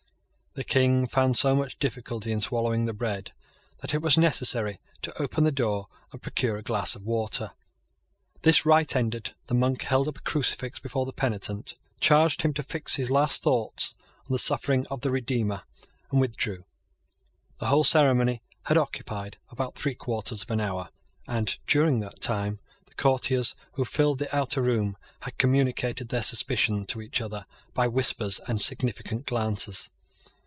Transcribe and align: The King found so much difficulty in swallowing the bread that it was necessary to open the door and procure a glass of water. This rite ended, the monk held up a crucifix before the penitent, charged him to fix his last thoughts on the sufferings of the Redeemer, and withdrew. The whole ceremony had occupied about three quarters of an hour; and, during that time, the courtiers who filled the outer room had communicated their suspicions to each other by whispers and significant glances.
The 0.53 0.65
King 0.65 1.07
found 1.07 1.37
so 1.37 1.55
much 1.55 1.79
difficulty 1.79 2.29
in 2.29 2.41
swallowing 2.41 2.83
the 2.83 2.91
bread 2.91 3.31
that 3.77 3.93
it 3.93 4.01
was 4.01 4.17
necessary 4.17 4.79
to 5.01 5.13
open 5.21 5.45
the 5.45 5.49
door 5.53 5.87
and 6.11 6.21
procure 6.21 6.57
a 6.57 6.61
glass 6.61 6.93
of 6.93 7.05
water. 7.05 7.53
This 8.41 8.65
rite 8.65 8.93
ended, 8.93 9.31
the 9.47 9.53
monk 9.53 9.83
held 9.83 10.09
up 10.09 10.17
a 10.17 10.21
crucifix 10.21 10.77
before 10.77 11.05
the 11.05 11.13
penitent, 11.13 11.75
charged 12.01 12.41
him 12.41 12.51
to 12.55 12.63
fix 12.63 12.95
his 12.95 13.09
last 13.09 13.43
thoughts 13.43 13.95
on 14.27 14.33
the 14.33 14.37
sufferings 14.37 14.87
of 14.87 14.99
the 14.99 15.09
Redeemer, 15.09 15.63
and 16.11 16.19
withdrew. 16.19 16.57
The 17.59 17.67
whole 17.67 17.85
ceremony 17.85 18.41
had 18.63 18.77
occupied 18.77 19.37
about 19.51 19.75
three 19.75 19.95
quarters 19.95 20.41
of 20.43 20.51
an 20.51 20.59
hour; 20.59 20.89
and, 21.29 21.57
during 21.65 22.01
that 22.01 22.19
time, 22.19 22.59
the 22.87 22.95
courtiers 22.95 23.55
who 23.75 23.85
filled 23.85 24.19
the 24.19 24.35
outer 24.35 24.61
room 24.61 24.97
had 25.21 25.37
communicated 25.37 26.09
their 26.09 26.21
suspicions 26.23 26.87
to 26.87 27.01
each 27.01 27.21
other 27.21 27.45
by 27.73 27.87
whispers 27.87 28.41
and 28.49 28.61
significant 28.61 29.25
glances. 29.25 29.89